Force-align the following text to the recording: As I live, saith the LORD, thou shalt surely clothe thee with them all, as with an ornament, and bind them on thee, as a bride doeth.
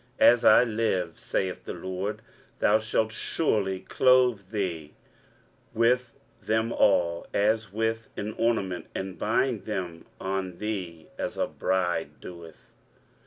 As 0.17 0.43
I 0.43 0.63
live, 0.63 1.19
saith 1.19 1.63
the 1.65 1.75
LORD, 1.75 2.23
thou 2.57 2.79
shalt 2.79 3.11
surely 3.11 3.81
clothe 3.81 4.49
thee 4.49 4.95
with 5.75 6.13
them 6.41 6.73
all, 6.73 7.27
as 7.35 7.71
with 7.71 8.09
an 8.17 8.33
ornament, 8.33 8.87
and 8.95 9.19
bind 9.19 9.65
them 9.65 10.07
on 10.19 10.57
thee, 10.57 11.07
as 11.19 11.37
a 11.37 11.45
bride 11.45 12.19
doeth. 12.19 12.71